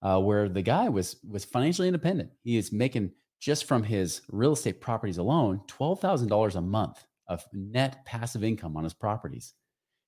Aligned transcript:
uh, 0.02 0.20
where 0.20 0.48
the 0.48 0.62
guy 0.62 0.90
was 0.90 1.18
was 1.28 1.46
financially 1.46 1.88
independent. 1.88 2.32
He 2.44 2.58
is 2.58 2.72
making 2.72 3.12
just 3.40 3.66
from 3.66 3.84
his 3.84 4.22
real 4.30 4.54
estate 4.54 4.82
properties 4.82 5.18
alone 5.18 5.62
twelve 5.68 6.00
thousand 6.00 6.30
dollars 6.30 6.56
a 6.56 6.62
month 6.62 7.06
of 7.28 7.44
net 7.52 8.06
passive 8.06 8.44
income 8.44 8.78
on 8.78 8.84
his 8.84 8.94
properties. 8.94 9.54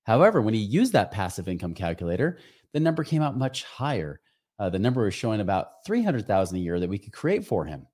However, 0.06 0.42
when 0.42 0.54
he 0.54 0.60
used 0.60 0.94
that 0.94 1.12
passive 1.12 1.48
income 1.50 1.74
calculator, 1.74 2.40
the 2.74 2.80
number 2.80 3.04
came 3.04 3.22
out 3.22 3.38
much 3.38 3.64
higher 3.64 4.22
uh, 4.60 4.70
the 4.70 4.80
number 4.80 5.04
was 5.04 5.14
showing 5.14 5.40
about 5.40 5.86
300,000 5.86 6.58
a 6.58 6.60
year 6.60 6.80
that 6.80 6.90
we 6.90 7.00
could 7.00 7.14
create 7.14 7.46
for 7.46 7.66
him. 7.66 7.88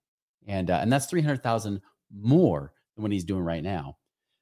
And, 0.47 0.71
uh, 0.71 0.79
and 0.81 0.91
that's 0.91 1.05
300,000 1.05 1.79
more 2.19 2.73
what 2.95 3.11
he's 3.11 3.23
doing 3.23 3.43
right 3.43 3.63
now. 3.63 3.97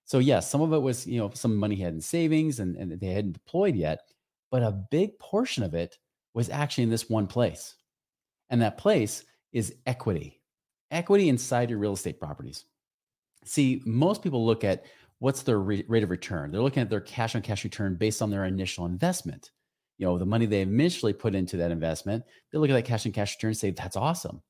So 0.05 0.19
yes, 0.19 0.49
some 0.49 0.61
of 0.61 0.73
it 0.73 0.81
was, 0.81 1.07
you 1.07 1.19
know, 1.19 1.31
some 1.33 1.55
money 1.55 1.75
he 1.75 1.83
had 1.83 1.93
in 1.93 2.01
savings 2.01 2.59
and, 2.59 2.75
and 2.75 2.99
they 2.99 3.07
hadn't 3.07 3.33
deployed 3.33 3.75
yet, 3.75 4.01
but 4.51 4.63
a 4.63 4.71
big 4.91 5.17
portion 5.19 5.63
of 5.63 5.73
it 5.73 5.97
was 6.33 6.49
actually 6.49 6.83
in 6.83 6.89
this 6.89 7.09
one 7.09 7.27
place. 7.27 7.75
And 8.49 8.61
that 8.61 8.77
place 8.77 9.23
is 9.51 9.75
equity, 9.85 10.41
equity 10.91 11.29
inside 11.29 11.69
your 11.69 11.79
real 11.79 11.93
estate 11.93 12.19
properties. 12.19 12.65
See, 13.45 13.81
most 13.85 14.21
people 14.21 14.45
look 14.45 14.63
at 14.63 14.85
what's 15.19 15.43
their 15.43 15.59
rate 15.59 16.03
of 16.03 16.09
return. 16.09 16.51
They're 16.51 16.61
looking 16.61 16.81
at 16.81 16.89
their 16.89 17.01
cash 17.01 17.35
on 17.35 17.41
cash 17.41 17.63
return 17.63 17.95
based 17.95 18.21
on 18.21 18.29
their 18.29 18.45
initial 18.45 18.85
investment 18.85 19.51
you 19.97 20.05
know 20.05 20.17
the 20.17 20.25
money 20.25 20.45
they 20.45 20.61
initially 20.61 21.13
put 21.13 21.35
into 21.35 21.57
that 21.57 21.71
investment 21.71 22.23
they 22.51 22.57
look 22.57 22.69
at 22.69 22.73
that 22.73 22.85
cash 22.85 23.05
and 23.05 23.13
cash 23.13 23.35
return 23.35 23.49
and 23.49 23.57
say 23.57 23.71
that's 23.71 23.95
awesome 23.95 24.41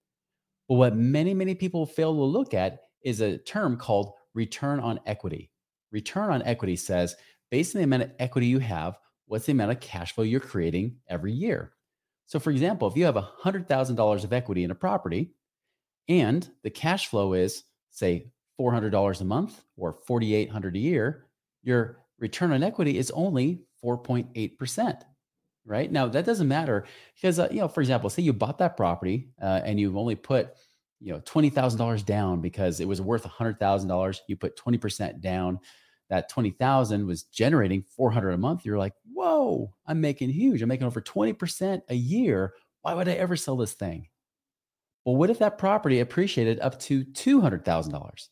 but 0.67 0.75
what 0.75 0.95
many 0.95 1.33
many 1.33 1.55
people 1.55 1.85
fail 1.85 2.13
to 2.13 2.21
look 2.23 2.53
at 2.53 2.79
is 3.03 3.21
a 3.21 3.37
term 3.37 3.77
called 3.77 4.13
return 4.33 4.79
on 4.79 4.99
equity 5.05 5.51
return 5.91 6.31
on 6.31 6.41
equity 6.43 6.75
says 6.75 7.15
based 7.51 7.75
on 7.75 7.79
the 7.79 7.83
amount 7.83 8.03
of 8.03 8.11
equity 8.19 8.47
you 8.47 8.59
have 8.59 8.97
what's 9.27 9.45
the 9.45 9.51
amount 9.51 9.71
of 9.71 9.79
cash 9.79 10.13
flow 10.13 10.23
you're 10.23 10.39
creating 10.39 10.95
every 11.07 11.31
year 11.31 11.73
so 12.25 12.39
for 12.39 12.51
example 12.51 12.87
if 12.87 12.95
you 12.95 13.05
have 13.05 13.15
$100000 13.15 14.23
of 14.23 14.33
equity 14.33 14.63
in 14.63 14.71
a 14.71 14.75
property 14.75 15.31
and 16.09 16.49
the 16.63 16.69
cash 16.69 17.07
flow 17.07 17.33
is 17.33 17.63
say 17.91 18.31
$400 18.59 19.21
a 19.21 19.25
month 19.25 19.61
or 19.77 19.97
4,800 20.07 20.75
a 20.75 20.79
year 20.79 21.25
your 21.61 21.99
return 22.19 22.51
on 22.51 22.63
equity 22.63 22.97
is 22.97 23.11
only 23.11 23.61
4.8% 23.83 25.01
right? 25.65 25.91
Now 25.91 26.07
that 26.07 26.25
doesn't 26.25 26.47
matter 26.47 26.85
because 27.15 27.39
uh, 27.39 27.47
you 27.51 27.59
know, 27.59 27.67
for 27.67 27.81
example, 27.81 28.09
say 28.09 28.21
you 28.21 28.33
bought 28.33 28.57
that 28.59 28.77
property 28.77 29.29
uh, 29.41 29.61
and 29.63 29.79
you've 29.79 29.97
only 29.97 30.15
put 30.15 30.49
you 31.03 31.11
know 31.11 31.21
twenty 31.25 31.49
thousand 31.49 31.79
dollars 31.79 32.01
down 32.03 32.41
because 32.41 32.79
it 32.79 32.87
was 32.87 33.01
worth 33.01 33.25
a 33.25 33.29
hundred 33.29 33.59
thousand 33.59 33.89
dollars. 33.89 34.21
You 34.27 34.35
put 34.35 34.55
twenty 34.55 34.77
percent 34.77 35.21
down. 35.21 35.59
That 36.09 36.29
twenty 36.29 36.51
thousand 36.51 37.05
was 37.05 37.23
generating 37.23 37.83
four 37.83 38.11
hundred 38.11 38.31
a 38.31 38.37
month. 38.37 38.65
You're 38.65 38.77
like, 38.77 38.93
whoa, 39.13 39.73
I'm 39.85 40.01
making 40.01 40.29
huge. 40.29 40.61
I'm 40.61 40.69
making 40.69 40.87
over 40.87 41.01
twenty 41.01 41.33
percent 41.33 41.83
a 41.89 41.95
year. 41.95 42.53
Why 42.81 42.93
would 42.93 43.07
I 43.07 43.13
ever 43.13 43.35
sell 43.35 43.57
this 43.57 43.73
thing? 43.73 44.07
Well, 45.05 45.15
what 45.15 45.29
if 45.29 45.39
that 45.39 45.57
property 45.57 45.99
appreciated 45.99 46.59
up 46.61 46.79
to 46.81 47.03
two 47.03 47.41
hundred 47.41 47.65
thousand 47.65 47.91
dollars? 47.93 48.29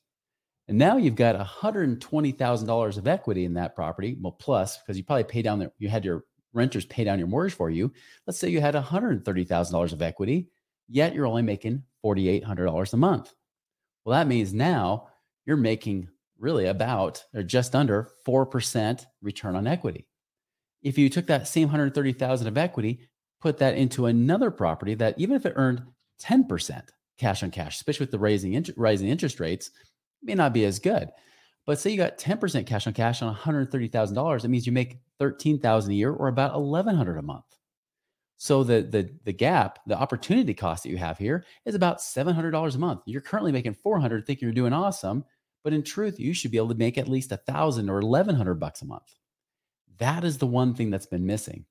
And 0.68 0.78
now 0.78 0.96
you've 0.96 1.16
got 1.16 1.36
$120,000 1.36 2.98
of 2.98 3.08
equity 3.08 3.44
in 3.44 3.54
that 3.56 3.76
property. 3.76 4.16
Well, 4.22 4.32
plus, 4.32 4.78
because 4.78 4.98
you 4.98 5.04
probably 5.04 5.26
pay 5.26 5.42
down 5.42 5.60
there, 5.60 5.74
you 5.80 5.90
had 5.90 6.06
your 6.06 6.24
renters 6.54 6.86
pay 6.86 7.04
down 7.04 7.20
your 7.20 7.28
mortgage 7.28 7.56
for 7.56 7.70
you. 7.70 7.92
Let's 8.26 8.40
say 8.40 8.48
you 8.48 8.62
had 8.62 8.76
$130,000 8.76 9.94
of 9.94 10.02
equity, 10.02 10.48
yet 10.92 11.16
you're 11.16 11.26
only 11.26 11.42
making 11.42 11.84
$4,800 12.06 12.94
a 12.94 12.98
month. 12.98 13.34
Well, 14.04 14.18
that 14.18 14.28
means 14.28 14.54
now 14.54 15.08
you're 15.46 15.58
making 15.58 16.10
really 16.38 16.66
about 16.66 17.24
or 17.34 17.44
just 17.44 17.76
under 17.76 18.10
4% 18.28 19.06
return 19.22 19.56
on 19.56 19.68
equity. 19.68 20.08
If 20.82 20.98
you 20.98 21.10
took 21.10 21.28
that 21.28 21.48
same 21.48 21.68
130,000 21.68 22.48
of 22.48 22.58
equity, 22.58 23.08
put 23.40 23.58
that 23.60 23.76
into 23.76 24.08
another 24.08 24.52
property 24.52 24.96
that 24.96 25.18
even 25.18 25.36
if 25.36 25.46
it 25.46 25.54
earned 25.56 25.84
10% 26.22 26.82
cash 27.18 27.44
on 27.44 27.52
cash, 27.52 27.76
especially 27.76 28.06
with 28.06 28.12
the 28.12 28.20
raising 28.20 28.66
rising 28.76 29.10
interest 29.10 29.40
rates, 29.40 29.72
may 30.24 30.34
not 30.34 30.54
be 30.54 30.66
as 30.66 30.80
good. 30.80 31.10
But 31.68 31.80
say 31.80 31.92
you 31.92 31.98
got 31.98 32.18
10% 32.18 32.66
cash 32.66 32.88
on 32.88 32.94
cash 32.94 33.22
on 33.22 33.36
$130,000, 33.36 34.44
it 34.44 34.48
means 34.48 34.66
you 34.66 34.72
make 34.72 35.00
13,000 35.20 35.92
a 35.92 35.96
year 35.96 36.12
or 36.12 36.28
about 36.28 36.60
1100 36.60 37.18
a 37.18 37.22
month. 37.22 37.46
So 38.42 38.64
the 38.64 38.82
the 38.82 39.08
the 39.24 39.34
gap, 39.34 39.78
the 39.86 39.96
opportunity 39.96 40.56
cost 40.56 40.82
that 40.82 40.90
you 40.90 40.98
have 40.98 41.20
here 41.20 41.46
is 41.64 41.76
about 41.76 42.00
$700 42.00 42.74
a 42.76 42.80
month. 42.80 43.02
You're 43.06 43.22
currently 43.22 43.52
making 43.52 43.76
400 43.76 44.26
thinking 44.26 44.48
you're 44.48 44.52
doing 44.52 44.74
awesome, 44.74 45.26
but 45.64 45.74
in 45.74 45.84
truth, 45.84 46.20
you 46.20 46.34
should 46.34 46.50
be 46.50 46.58
able 46.58 46.70
to 46.70 46.74
make 46.74 46.98
at 46.98 47.08
least 47.08 47.32
a 47.32 47.40
1000 47.46 47.88
or 47.88 48.00
1100 48.00 48.56
bucks 48.56 48.82
a 48.82 48.86
month. 48.86 49.14
That 50.00 50.24
is 50.24 50.40
the 50.40 50.48
one 50.48 50.74
thing 50.74 50.90
that's 50.90 51.06
been 51.06 51.24
missing. 51.24 51.66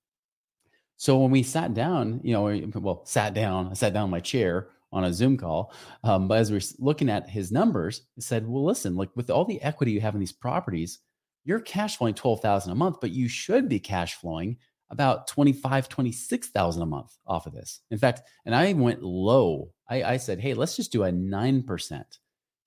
So 0.97 1.19
when 1.19 1.33
we 1.33 1.43
sat 1.43 1.75
down, 1.75 2.21
you 2.23 2.35
know, 2.35 2.71
well, 2.77 3.05
sat 3.05 3.35
down, 3.35 3.67
I 3.71 3.75
sat 3.75 3.93
down 3.93 4.05
in 4.05 4.11
my 4.11 4.21
chair 4.21 4.69
on 4.93 5.03
a 5.03 5.13
Zoom 5.13 5.37
call. 5.37 5.73
Um, 6.05 6.29
but 6.29 6.39
as 6.39 6.53
we 6.53 6.59
are 6.59 6.63
looking 6.79 7.11
at 7.11 7.29
his 7.29 7.51
numbers, 7.51 8.03
he 8.15 8.21
said, 8.21 8.47
"Well, 8.47 8.65
listen, 8.65 8.95
like 8.95 9.11
with 9.17 9.29
all 9.29 9.45
the 9.45 9.61
equity 9.61 9.91
you 9.91 10.01
have 10.03 10.15
in 10.15 10.21
these 10.21 10.31
properties, 10.31 11.01
you're 11.45 11.59
cash 11.59 11.97
flowing 11.97 12.15
twelve 12.15 12.43
thousand 12.43 12.71
a 12.71 12.77
month, 12.77 12.99
but 13.01 13.11
you 13.11 13.27
should 13.27 13.69
be 13.69 13.81
cash 13.81 14.15
flowing 14.15 14.59
about 14.91 15.29
25, 15.29 15.89
26,000 15.89 16.83
a 16.83 16.87
month 16.87 17.17
off 17.27 17.47
of 17.47 17.53
this. 17.53 17.81
In 17.91 17.99
fact, 17.99 18.23
and 18.45 18.55
I 18.55 18.73
went 18.73 19.03
low. 19.03 19.73
I, 19.89 20.03
I 20.03 20.17
said, 20.17 20.41
hey, 20.41 20.55
let's 20.55 20.77
just 20.77 20.93
do 20.93 21.05
a 21.05 21.11
9% 21.11 22.05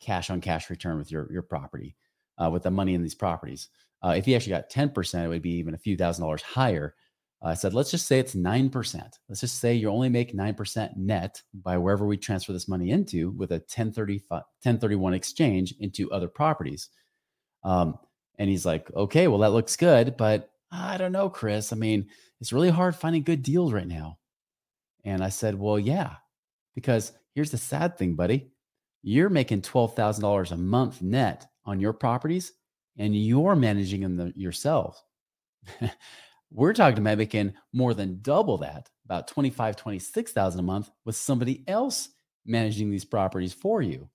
cash 0.02 0.30
on 0.30 0.42
cash 0.42 0.70
return 0.70 0.98
with 0.98 1.12
your, 1.12 1.32
your 1.32 1.42
property, 1.42 1.96
uh, 2.42 2.50
with 2.50 2.64
the 2.64 2.72
money 2.72 2.94
in 2.94 3.04
these 3.04 3.16
properties. 3.16 3.70
Uh, 4.02 4.16
if 4.18 4.28
you 4.28 4.36
actually 4.36 4.52
got 4.52 4.70
10%, 4.70 5.24
it 5.24 5.28
would 5.28 5.42
be 5.42 5.56
even 5.56 5.74
a 5.74 5.78
few 5.78 5.98
thousand 5.98 6.24
dollars 6.24 6.42
higher. 6.42 6.96
Uh, 7.44 7.50
I 7.50 7.54
said, 7.56 7.74
let's 7.74 7.92
just 7.92 8.08
say 8.08 8.20
it's 8.20 8.36
9%. 8.36 9.04
Let's 9.28 9.42
just 9.42 9.60
say 9.60 9.74
you 9.74 9.90
only 9.90 10.10
make 10.10 10.36
9% 10.36 10.96
net 10.96 11.42
by 11.54 11.78
wherever 11.78 12.06
we 12.06 12.18
transfer 12.18 12.54
this 12.54 12.70
money 12.70 12.92
into 12.92 13.32
with 13.32 13.52
a 13.52 13.56
1031 13.56 15.14
exchange 15.14 15.74
into 15.80 16.12
other 16.12 16.30
properties. 16.30 16.90
Um, 17.64 17.98
and 18.40 18.50
he's 18.50 18.66
like, 18.66 18.92
okay, 18.94 19.28
well, 19.28 19.40
that 19.40 19.52
looks 19.52 19.76
good, 19.76 20.18
but 20.18 20.53
I 20.74 20.98
don't 20.98 21.14
know, 21.14 21.30
Chris. 21.30 21.74
I 21.74 21.78
mean, 21.78 22.08
it's 22.42 22.54
really 22.54 22.72
hard 22.72 22.96
finding 22.98 23.24
good 23.24 23.44
deals 23.44 23.74
right 23.74 23.88
now. 23.88 24.20
And 25.06 25.24
I 25.24 25.30
said, 25.30 25.60
Well, 25.60 25.80
yeah, 25.80 26.16
because 26.76 27.14
here's 27.36 27.52
the 27.52 27.58
sad 27.58 27.98
thing, 27.98 28.16
buddy. 28.16 28.52
You're 29.04 29.30
making 29.30 29.64
$12,000 29.64 30.52
a 30.52 30.58
month 30.58 31.02
net 31.02 31.48
on 31.66 31.80
your 31.82 31.94
properties 31.94 32.54
and 32.98 33.16
you're 33.16 33.56
managing 33.56 34.02
them 34.18 34.34
yourself. 34.36 35.04
We're 36.52 36.74
talking 36.74 37.00
about 37.00 37.18
making 37.20 37.54
more 37.74 37.94
than 37.94 38.20
double 38.22 38.60
that, 38.60 38.90
about 39.06 39.28
25, 39.28 39.76
26,000 39.76 40.60
a 40.60 40.64
month 40.64 40.90
with 41.06 41.16
somebody 41.18 41.64
else 41.68 42.10
managing 42.46 42.92
these 42.92 43.06
properties 43.06 43.54
for 43.54 43.82
you. 43.82 44.10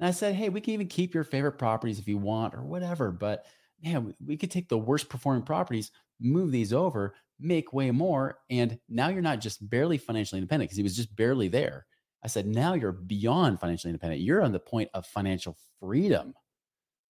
And 0.00 0.08
I 0.08 0.12
said, 0.12 0.34
Hey, 0.34 0.48
we 0.48 0.60
can 0.60 0.74
even 0.74 0.88
keep 0.88 1.14
your 1.14 1.24
favorite 1.24 1.58
properties 1.58 1.98
if 1.98 2.08
you 2.08 2.18
want 2.18 2.54
or 2.54 2.64
whatever, 2.64 3.10
but 3.12 3.46
man, 3.82 4.14
we 4.24 4.36
could 4.36 4.50
take 4.50 4.68
the 4.68 4.78
worst 4.78 5.08
performing 5.08 5.42
properties, 5.42 5.90
move 6.20 6.50
these 6.50 6.72
over, 6.72 7.14
make 7.38 7.72
way 7.72 7.90
more. 7.90 8.38
And 8.50 8.78
now 8.88 9.08
you're 9.08 9.22
not 9.22 9.40
just 9.40 9.68
barely 9.68 9.98
financially 9.98 10.38
independent 10.38 10.68
because 10.68 10.76
he 10.76 10.82
was 10.82 10.96
just 10.96 11.14
barely 11.16 11.48
there. 11.48 11.86
I 12.22 12.28
said, 12.28 12.46
now 12.46 12.74
you're 12.74 12.92
beyond 12.92 13.60
financially 13.60 13.90
independent. 13.90 14.20
You're 14.22 14.42
on 14.42 14.52
the 14.52 14.60
point 14.60 14.90
of 14.92 15.06
financial 15.06 15.56
freedom 15.80 16.34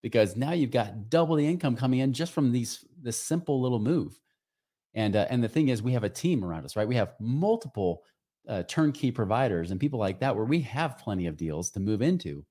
because 0.03 0.37
now 0.37 0.53
you've 0.53 0.71
got 0.71 1.11
double 1.11 1.37
the 1.37 1.47
income 1.47 1.77
coming 1.77 2.01
in 2.01 2.13
just 2.13 2.33
from 2.33 2.53
these 2.53 2.85
this 3.03 3.17
simple 3.19 3.61
little 3.61 3.79
move. 3.79 4.19
And 4.95 5.17
uh, 5.17 5.27
and 5.31 5.43
the 5.43 5.49
thing 5.49 5.69
is, 5.69 5.83
we 5.83 5.93
have 5.93 6.05
a 6.05 6.09
team 6.09 6.45
around 6.45 6.65
us, 6.65 6.77
right? 6.77 6.89
We 6.89 6.97
have 6.97 7.15
multiple 7.21 8.03
uh, 8.49 8.63
turnkey 8.65 9.11
providers 9.11 9.71
and 9.71 9.79
people 9.79 9.99
like 9.99 10.19
that 10.21 10.35
where 10.35 10.45
we 10.45 10.61
have 10.63 10.99
plenty 10.99 11.27
of 11.27 11.37
deals 11.37 11.71
to 11.71 11.81
move 11.81 12.03
into. 12.03 12.45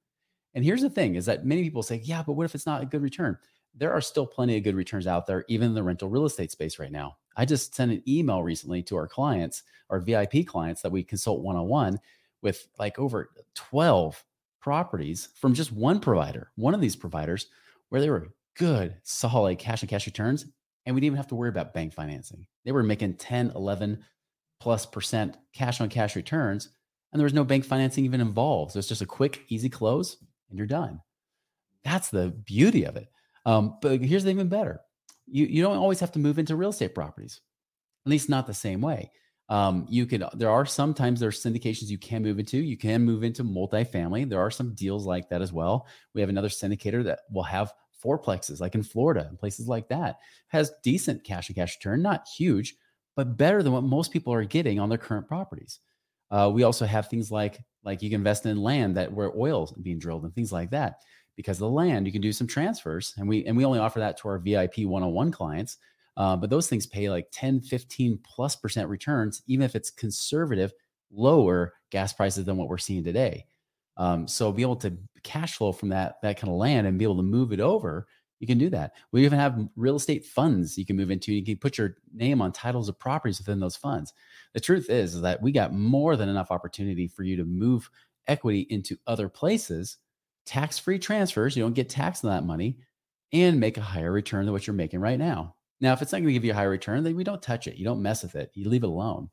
And 0.53 0.63
here's 0.63 0.81
the 0.81 0.89
thing: 0.89 1.15
is 1.15 1.25
that 1.25 1.45
many 1.45 1.63
people 1.63 1.83
say, 1.83 2.01
yeah, 2.03 2.23
but 2.25 2.33
what 2.33 2.45
if 2.45 2.55
it's 2.55 2.65
not 2.65 2.81
a 2.83 2.85
good 2.85 3.01
return? 3.01 3.37
There 3.75 3.93
are 3.93 4.01
still 4.01 4.25
plenty 4.25 4.57
of 4.57 4.63
good 4.63 4.75
returns 4.75 5.07
out 5.07 5.27
there, 5.27 5.45
even 5.47 5.69
in 5.69 5.73
the 5.73 5.83
rental 5.83 6.09
real 6.09 6.25
estate 6.25 6.51
space 6.51 6.79
right 6.79 6.91
now. 6.91 7.17
I 7.35 7.45
just 7.45 7.73
sent 7.73 7.91
an 7.91 8.03
email 8.07 8.43
recently 8.43 8.83
to 8.83 8.97
our 8.97 9.07
clients, 9.07 9.63
our 9.89 9.99
VIP 9.99 10.45
clients 10.45 10.81
that 10.81 10.91
we 10.91 11.03
consult 11.03 11.41
one 11.41 11.55
on 11.55 11.67
one 11.67 11.99
with 12.41 12.67
like 12.77 12.99
over 12.99 13.31
12 13.55 14.23
properties 14.61 15.29
from 15.35 15.53
just 15.53 15.71
one 15.71 15.99
provider, 15.99 16.51
one 16.55 16.73
of 16.73 16.81
these 16.81 16.95
providers, 16.95 17.47
where 17.89 18.01
they 18.01 18.09
were 18.09 18.27
good, 18.55 18.95
solid 19.03 19.57
cash 19.57 19.81
and 19.81 19.89
cash 19.89 20.05
returns. 20.05 20.45
And 20.85 20.95
we 20.95 21.01
didn't 21.01 21.13
even 21.13 21.17
have 21.17 21.27
to 21.27 21.35
worry 21.35 21.49
about 21.49 21.73
bank 21.73 21.93
financing. 21.93 22.45
They 22.65 22.71
were 22.71 22.83
making 22.83 23.15
10, 23.15 23.53
11 23.55 24.03
plus 24.59 24.85
percent 24.85 25.37
cash 25.53 25.79
on 25.79 25.89
cash 25.89 26.15
returns. 26.15 26.69
And 27.11 27.19
there 27.19 27.25
was 27.25 27.33
no 27.33 27.43
bank 27.43 27.65
financing 27.65 28.05
even 28.05 28.21
involved. 28.21 28.73
So 28.73 28.79
it's 28.79 28.87
just 28.87 29.01
a 29.01 29.05
quick, 29.05 29.45
easy 29.47 29.69
close 29.69 30.17
and 30.49 30.57
you're 30.57 30.67
done. 30.67 31.01
That's 31.83 32.09
the 32.09 32.29
beauty 32.29 32.83
of 32.83 32.97
it. 32.97 33.09
Um, 33.45 33.77
but 33.81 34.01
here's 34.01 34.25
even 34.25 34.49
better. 34.49 34.81
You, 35.27 35.45
you 35.45 35.61
don't 35.61 35.77
always 35.77 35.99
have 35.99 36.11
to 36.13 36.19
move 36.19 36.39
into 36.39 36.55
real 36.55 36.69
estate 36.69 36.95
properties, 36.95 37.41
at 38.05 38.09
least 38.09 38.29
not 38.29 38.47
the 38.47 38.53
same 38.53 38.81
way. 38.81 39.11
Um, 39.49 39.87
you 39.89 40.05
can, 40.05 40.25
there 40.35 40.49
are 40.51 40.65
sometimes 40.65 41.19
there's 41.19 41.43
syndications 41.43 41.89
you 41.89 41.97
can 41.97 42.21
move 42.21 42.39
into. 42.39 42.57
You 42.57 42.77
can 42.77 43.03
move 43.03 43.23
into 43.23 43.43
multifamily. 43.43 44.29
There 44.29 44.39
are 44.39 44.51
some 44.51 44.75
deals 44.75 45.05
like 45.05 45.29
that 45.29 45.41
as 45.41 45.51
well. 45.51 45.87
We 46.13 46.21
have 46.21 46.29
another 46.29 46.49
syndicator 46.49 47.03
that 47.05 47.21
will 47.31 47.43
have 47.43 47.73
fourplexes 48.03 48.59
like 48.59 48.75
in 48.75 48.83
Florida 48.83 49.25
and 49.27 49.39
places 49.39 49.67
like 49.67 49.89
that. 49.89 50.19
Has 50.47 50.71
decent 50.83 51.23
cash 51.23 51.49
and 51.49 51.55
cash 51.55 51.75
return, 51.77 52.01
not 52.01 52.27
huge, 52.27 52.75
but 53.15 53.37
better 53.37 53.63
than 53.63 53.73
what 53.73 53.83
most 53.83 54.11
people 54.11 54.33
are 54.33 54.43
getting 54.43 54.79
on 54.79 54.89
their 54.89 54.97
current 54.97 55.27
properties. 55.27 55.79
Uh, 56.31 56.51
we 56.53 56.63
also 56.63 56.85
have 56.85 57.07
things 57.07 57.31
like 57.31 57.59
like 57.83 58.01
you 58.01 58.09
can 58.09 58.19
invest 58.19 58.45
in 58.45 58.61
land 58.61 58.97
that 58.97 59.11
where 59.11 59.31
oil's 59.35 59.71
being 59.71 59.99
drilled 59.99 60.23
and 60.23 60.35
things 60.35 60.51
like 60.51 60.69
that 60.69 60.97
because 61.39 61.55
of 61.55 61.61
the 61.61 61.69
land 61.69 62.05
you 62.05 62.11
can 62.11 62.21
do 62.21 62.33
some 62.33 62.47
transfers 62.47 63.13
and 63.17 63.25
we 63.29 63.45
and 63.45 63.55
we 63.55 63.63
only 63.63 63.79
offer 63.79 63.99
that 63.99 64.17
to 64.17 64.27
our 64.27 64.37
vip 64.37 64.77
101 64.77 65.31
clients 65.31 65.77
uh, 66.17 66.35
but 66.35 66.49
those 66.49 66.67
things 66.67 66.85
pay 66.85 67.09
like 67.09 67.27
10 67.31 67.61
15 67.61 68.19
plus 68.25 68.57
percent 68.57 68.89
returns 68.89 69.41
even 69.47 69.63
if 69.63 69.73
it's 69.73 69.89
conservative 69.89 70.73
lower 71.11 71.73
gas 71.91 72.13
prices 72.13 72.45
than 72.45 72.57
what 72.57 72.67
we're 72.67 72.77
seeing 72.77 73.03
today. 73.03 73.45
Um, 73.97 74.27
so 74.27 74.51
be 74.51 74.61
able 74.61 74.77
to 74.77 74.97
cash 75.23 75.55
flow 75.55 75.71
from 75.71 75.89
that 75.89 76.17
that 76.21 76.37
kind 76.37 76.51
of 76.51 76.57
land 76.57 76.87
and 76.87 76.99
be 76.99 77.05
able 77.05 77.17
to 77.17 77.23
move 77.23 77.51
it 77.51 77.59
over 77.59 78.07
you 78.39 78.47
can 78.47 78.57
do 78.57 78.69
that. 78.69 78.93
We 79.11 79.25
even 79.25 79.37
have 79.37 79.67
real 79.75 79.97
estate 79.97 80.25
funds 80.25 80.77
you 80.77 80.85
can 80.85 80.95
move 80.95 81.11
into 81.11 81.33
you 81.33 81.43
can 81.43 81.57
put 81.57 81.77
your 81.77 81.97
name 82.13 82.41
on 82.41 82.51
titles 82.51 82.87
of 82.89 82.99
properties 82.99 83.39
within 83.39 83.59
those 83.59 83.75
funds. 83.75 84.13
The 84.53 84.61
truth 84.61 84.89
is, 84.89 85.15
is 85.15 85.21
that 85.21 85.41
we 85.41 85.51
got 85.51 85.73
more 85.73 86.15
than 86.15 86.29
enough 86.29 86.51
opportunity 86.51 87.07
for 87.07 87.23
you 87.23 87.35
to 87.37 87.45
move 87.45 87.89
equity 88.27 88.67
into 88.69 88.97
other 89.07 89.27
places 89.27 89.97
tax 90.49 90.79
free 90.79 90.97
transfers. 90.97 91.55
You 91.55 91.63
don't 91.63 91.73
get 91.73 91.89
taxed 91.89 92.25
on 92.25 92.31
that 92.31 92.43
money 92.43 92.79
and 93.31 93.59
make 93.59 93.77
a 93.77 93.81
higher 93.81 94.11
return 94.11 94.45
than 94.45 94.53
what 94.53 94.65
you're 94.65 94.73
making 94.73 94.99
right 94.99 95.19
now. 95.19 95.55
Now, 95.79 95.93
if 95.93 96.01
it's 96.01 96.11
not 96.11 96.17
going 96.17 96.29
to 96.29 96.33
give 96.33 96.43
you 96.43 96.51
a 96.51 96.55
higher 96.55 96.69
return, 96.69 97.03
then 97.03 97.15
we 97.15 97.23
don't 97.23 97.41
touch 97.41 97.67
it. 97.67 97.77
You 97.77 97.85
don't 97.85 98.01
mess 98.01 98.23
with 98.23 98.35
it. 98.35 98.49
You 98.55 98.67
leave 98.67 98.83
it 98.83 98.89
alone. 98.89 99.29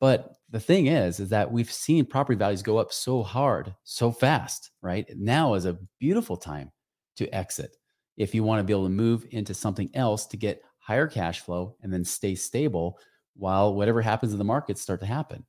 But 0.00 0.34
the 0.50 0.58
thing 0.58 0.88
is, 0.88 1.20
is 1.20 1.28
that 1.28 1.50
we've 1.50 1.70
seen 1.70 2.04
property 2.04 2.36
values 2.36 2.60
go 2.60 2.76
up 2.76 2.92
so 2.92 3.22
hard, 3.22 3.72
so 3.84 4.10
fast, 4.10 4.72
right? 4.82 5.06
Now 5.16 5.54
is 5.54 5.64
a 5.64 5.78
beautiful 6.00 6.36
time 6.36 6.72
to 7.16 7.32
exit 7.32 7.76
if 8.16 8.34
you 8.34 8.42
want 8.42 8.58
to 8.58 8.64
be 8.64 8.72
able 8.72 8.86
to 8.86 8.90
move 8.90 9.24
into 9.30 9.54
something 9.54 9.90
else 9.94 10.26
to 10.26 10.36
get 10.36 10.62
higher 10.78 11.06
cash 11.06 11.40
flow 11.40 11.76
and 11.82 11.92
then 11.92 12.04
stay 12.04 12.34
stable 12.34 12.98
while 13.34 13.74
whatever 13.74 14.02
happens 14.02 14.32
in 14.32 14.38
the 14.38 14.44
markets 14.44 14.82
start 14.82 14.98
to 15.00 15.06
happen. 15.06 15.46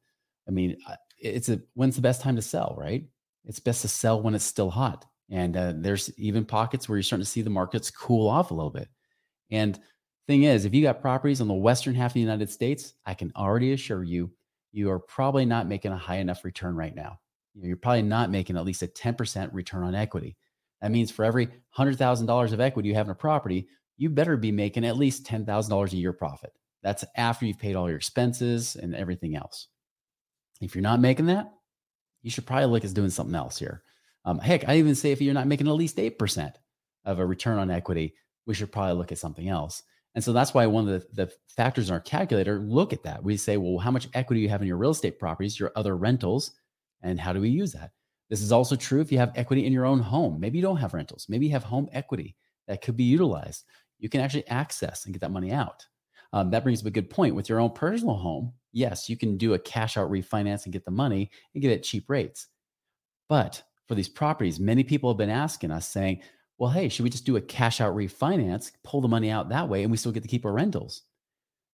I 0.47 0.51
mean, 0.51 0.77
it's 1.17 1.49
a 1.49 1.59
when's 1.73 1.95
the 1.95 2.01
best 2.01 2.21
time 2.21 2.35
to 2.35 2.41
sell, 2.41 2.75
right? 2.77 3.05
It's 3.45 3.59
best 3.59 3.81
to 3.81 3.87
sell 3.87 4.21
when 4.21 4.35
it's 4.35 4.45
still 4.45 4.69
hot. 4.69 5.05
And 5.29 5.55
uh, 5.57 5.73
there's 5.75 6.11
even 6.17 6.45
pockets 6.45 6.87
where 6.87 6.97
you're 6.97 7.03
starting 7.03 7.23
to 7.23 7.29
see 7.29 7.41
the 7.41 7.49
markets 7.49 7.89
cool 7.89 8.29
off 8.29 8.51
a 8.51 8.53
little 8.53 8.69
bit. 8.69 8.89
And 9.51 9.79
thing 10.27 10.43
is, 10.43 10.65
if 10.65 10.73
you 10.73 10.81
got 10.81 11.01
properties 11.01 11.41
on 11.41 11.47
the 11.47 11.53
western 11.53 11.95
half 11.95 12.11
of 12.11 12.15
the 12.15 12.19
United 12.19 12.49
States, 12.49 12.93
I 13.05 13.13
can 13.13 13.31
already 13.35 13.73
assure 13.73 14.03
you, 14.03 14.31
you 14.71 14.89
are 14.89 14.99
probably 14.99 15.45
not 15.45 15.67
making 15.67 15.91
a 15.91 15.97
high 15.97 16.17
enough 16.17 16.43
return 16.43 16.75
right 16.75 16.95
now. 16.95 17.19
You're 17.55 17.77
probably 17.77 18.01
not 18.01 18.31
making 18.31 18.57
at 18.57 18.65
least 18.65 18.81
a 18.81 18.87
10% 18.87 19.53
return 19.53 19.83
on 19.83 19.95
equity. 19.95 20.35
That 20.81 20.91
means 20.91 21.11
for 21.11 21.23
every 21.23 21.49
$100,000 21.77 22.53
of 22.53 22.59
equity 22.59 22.89
you 22.89 22.95
have 22.95 23.07
in 23.07 23.11
a 23.11 23.15
property, 23.15 23.67
you 23.97 24.09
better 24.09 24.35
be 24.35 24.51
making 24.51 24.85
at 24.85 24.97
least 24.97 25.25
$10,000 25.25 25.93
a 25.93 25.95
year 25.95 26.13
profit. 26.13 26.51
That's 26.81 27.05
after 27.15 27.45
you've 27.45 27.59
paid 27.59 27.75
all 27.75 27.87
your 27.87 27.97
expenses 27.97 28.75
and 28.75 28.95
everything 28.95 29.35
else. 29.35 29.67
If 30.61 30.75
you're 30.75 30.81
not 30.81 30.99
making 30.99 31.27
that, 31.27 31.51
you 32.23 32.31
should 32.31 32.47
probably 32.47 32.65
look 32.65 32.83
at 32.83 32.93
doing 32.93 33.09
something 33.09 33.35
else 33.35 33.59
here. 33.59 33.83
Um, 34.25 34.39
heck, 34.39 34.67
I 34.67 34.77
even 34.77 34.95
say 34.95 35.11
if 35.11 35.21
you're 35.21 35.33
not 35.33 35.47
making 35.47 35.67
at 35.67 35.73
least 35.73 35.97
8% 35.97 36.53
of 37.05 37.19
a 37.19 37.25
return 37.25 37.59
on 37.59 37.69
equity, 37.69 38.15
we 38.47 38.53
should 38.53 38.71
probably 38.71 38.95
look 38.95 39.11
at 39.11 39.17
something 39.17 39.49
else. 39.49 39.83
And 40.15 40.23
so 40.23 40.31
that's 40.31 40.53
why 40.53 40.65
one 40.65 40.87
of 40.87 41.01
the, 41.15 41.25
the 41.25 41.31
factors 41.55 41.89
in 41.89 41.93
our 41.93 41.99
calculator 41.99 42.59
look 42.59 42.93
at 42.93 43.03
that. 43.03 43.23
We 43.23 43.35
say, 43.35 43.57
well, 43.57 43.79
how 43.79 43.91
much 43.91 44.09
equity 44.13 44.41
you 44.41 44.49
have 44.49 44.61
in 44.61 44.67
your 44.67 44.77
real 44.77 44.91
estate 44.91 45.19
properties, 45.19 45.59
your 45.59 45.71
other 45.75 45.97
rentals, 45.97 46.51
and 47.01 47.19
how 47.19 47.33
do 47.33 47.41
we 47.41 47.49
use 47.49 47.73
that? 47.73 47.91
This 48.29 48.41
is 48.41 48.51
also 48.51 48.75
true 48.75 49.01
if 49.01 49.11
you 49.11 49.17
have 49.17 49.33
equity 49.35 49.65
in 49.65 49.73
your 49.73 49.85
own 49.85 49.99
home. 49.99 50.39
Maybe 50.39 50.57
you 50.57 50.61
don't 50.61 50.77
have 50.77 50.93
rentals. 50.93 51.25
Maybe 51.29 51.47
you 51.47 51.51
have 51.51 51.63
home 51.63 51.89
equity 51.91 52.35
that 52.67 52.81
could 52.81 52.95
be 52.95 53.03
utilized. 53.03 53.65
You 53.99 54.09
can 54.09 54.21
actually 54.21 54.47
access 54.47 55.05
and 55.05 55.13
get 55.13 55.21
that 55.21 55.31
money 55.31 55.51
out. 55.51 55.85
Um, 56.31 56.49
that 56.51 56.63
brings 56.63 56.81
up 56.81 56.87
a 56.87 56.91
good 56.91 57.09
point 57.09 57.35
with 57.35 57.49
your 57.49 57.59
own 57.59 57.71
personal 57.71 58.15
home 58.15 58.53
yes, 58.73 59.07
you 59.07 59.15
can 59.15 59.37
do 59.37 59.53
a 59.53 59.59
cash 59.59 59.95
out 59.95 60.11
refinance 60.11 60.65
and 60.65 60.73
get 60.73 60.83
the 60.83 60.91
money 60.91 61.31
and 61.53 61.61
get 61.61 61.71
it 61.71 61.75
at 61.75 61.83
cheap 61.83 62.09
rates. 62.09 62.47
But 63.29 63.63
for 63.87 63.95
these 63.95 64.09
properties, 64.09 64.59
many 64.59 64.83
people 64.83 65.09
have 65.09 65.17
been 65.17 65.29
asking 65.29 65.71
us 65.71 65.87
saying, 65.87 66.21
well, 66.57 66.71
hey, 66.71 66.89
should 66.89 67.03
we 67.03 67.09
just 67.09 67.25
do 67.25 67.37
a 67.37 67.41
cash 67.41 67.79
out 67.79 67.95
refinance, 67.95 68.71
pull 68.83 69.01
the 69.01 69.07
money 69.07 69.29
out 69.29 69.49
that 69.49 69.69
way, 69.69 69.83
and 69.83 69.91
we 69.91 69.97
still 69.97 70.11
get 70.11 70.23
to 70.23 70.29
keep 70.29 70.45
our 70.45 70.51
rentals? 70.51 71.03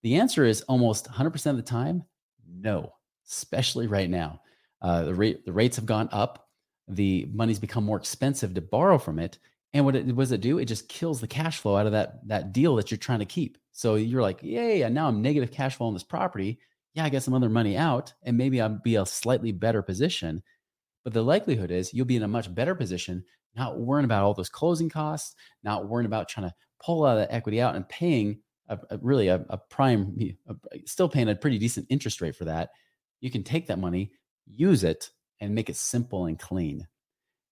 The 0.03 0.15
answer 0.15 0.45
is 0.45 0.61
almost 0.63 1.09
100% 1.09 1.45
of 1.47 1.57
the 1.57 1.61
time, 1.61 2.03
no, 2.47 2.93
especially 3.27 3.87
right 3.87 4.09
now. 4.09 4.41
Uh, 4.81 5.03
the, 5.03 5.15
rate, 5.15 5.45
the 5.45 5.51
rates 5.51 5.75
have 5.75 5.85
gone 5.85 6.09
up. 6.11 6.47
The 6.87 7.29
money's 7.33 7.59
become 7.59 7.83
more 7.83 7.97
expensive 7.97 8.53
to 8.53 8.61
borrow 8.61 8.97
from 8.97 9.19
it. 9.19 9.37
And 9.73 9.85
what, 9.85 9.95
it, 9.95 10.07
what 10.07 10.23
does 10.23 10.31
it 10.31 10.41
do? 10.41 10.57
It 10.57 10.65
just 10.65 10.89
kills 10.89 11.21
the 11.21 11.27
cash 11.27 11.59
flow 11.59 11.75
out 11.75 11.85
of 11.85 11.91
that, 11.91 12.27
that 12.27 12.53
deal 12.53 12.75
that 12.77 12.89
you're 12.89 12.97
trying 12.97 13.19
to 13.19 13.25
keep. 13.25 13.57
So 13.73 13.95
you're 13.95 14.21
like, 14.21 14.41
yay, 14.41 14.87
now 14.89 15.07
I'm 15.07 15.21
negative 15.21 15.51
cash 15.51 15.75
flow 15.75 15.87
on 15.87 15.93
this 15.93 16.03
property 16.03 16.59
yeah, 16.93 17.05
I 17.05 17.09
get 17.09 17.23
some 17.23 17.33
other 17.33 17.49
money 17.49 17.77
out 17.77 18.13
and 18.23 18.37
maybe 18.37 18.61
I'll 18.61 18.79
be 18.83 18.95
a 18.95 19.05
slightly 19.05 19.51
better 19.51 19.81
position. 19.81 20.41
But 21.03 21.13
the 21.13 21.23
likelihood 21.23 21.71
is 21.71 21.93
you'll 21.93 22.05
be 22.05 22.15
in 22.15 22.23
a 22.23 22.27
much 22.27 22.53
better 22.53 22.75
position, 22.75 23.23
not 23.55 23.79
worrying 23.79 24.05
about 24.05 24.23
all 24.23 24.33
those 24.33 24.49
closing 24.49 24.89
costs, 24.89 25.35
not 25.63 25.87
worrying 25.87 26.05
about 26.05 26.27
trying 26.27 26.49
to 26.49 26.55
pull 26.83 27.05
out 27.05 27.15
the 27.15 27.33
equity 27.33 27.61
out 27.61 27.75
and 27.75 27.87
paying 27.87 28.39
a, 28.67 28.77
a 28.89 28.97
really 29.01 29.27
a, 29.27 29.45
a 29.49 29.57
prime, 29.57 30.17
a, 30.47 30.55
still 30.85 31.09
paying 31.09 31.29
a 31.29 31.35
pretty 31.35 31.57
decent 31.57 31.87
interest 31.89 32.21
rate 32.21 32.35
for 32.35 32.45
that. 32.45 32.69
You 33.21 33.31
can 33.31 33.43
take 33.43 33.67
that 33.67 33.79
money, 33.79 34.11
use 34.45 34.83
it, 34.83 35.09
and 35.39 35.55
make 35.55 35.69
it 35.69 35.75
simple 35.75 36.25
and 36.25 36.37
clean. 36.37 36.87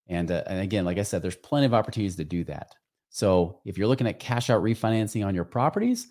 And, 0.08 0.32
uh, 0.32 0.44
and 0.48 0.62
again, 0.62 0.86
like 0.86 0.98
I 0.98 1.04
said, 1.04 1.22
there's 1.22 1.36
plenty 1.36 1.66
of 1.66 1.74
opportunities 1.74 2.16
to 2.18 2.24
do 2.24 2.44
that. 2.46 2.74
So 3.10 3.60
if 3.66 3.78
you're 3.78 3.88
looking 3.88 4.08
at 4.08 4.20
cash 4.20 4.50
out 4.50 4.64
refinancing 4.64 5.26
on 5.26 5.36
your 5.36 5.46
properties, 5.46 6.08